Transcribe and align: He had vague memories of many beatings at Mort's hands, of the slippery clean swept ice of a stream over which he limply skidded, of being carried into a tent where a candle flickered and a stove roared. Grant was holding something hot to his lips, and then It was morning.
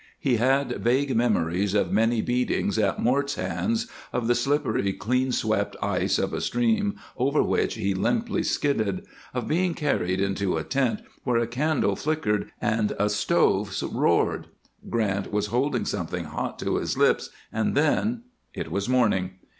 He 0.17 0.37
had 0.37 0.81
vague 0.81 1.15
memories 1.15 1.75
of 1.75 1.91
many 1.91 2.23
beatings 2.23 2.79
at 2.79 2.97
Mort's 2.97 3.35
hands, 3.35 3.85
of 4.11 4.25
the 4.25 4.33
slippery 4.33 4.93
clean 4.93 5.31
swept 5.31 5.75
ice 5.79 6.17
of 6.17 6.33
a 6.33 6.41
stream 6.41 6.95
over 7.17 7.43
which 7.43 7.75
he 7.75 7.93
limply 7.93 8.41
skidded, 8.41 9.05
of 9.31 9.47
being 9.47 9.75
carried 9.75 10.19
into 10.19 10.57
a 10.57 10.63
tent 10.63 11.03
where 11.23 11.37
a 11.37 11.45
candle 11.45 11.95
flickered 11.95 12.51
and 12.59 12.93
a 12.97 13.09
stove 13.11 13.77
roared. 13.91 14.47
Grant 14.89 15.31
was 15.31 15.45
holding 15.53 15.85
something 15.85 16.23
hot 16.25 16.57
to 16.57 16.77
his 16.77 16.97
lips, 16.97 17.29
and 17.53 17.75
then 17.75 18.23
It 18.55 18.71
was 18.71 18.89
morning. 18.89 19.33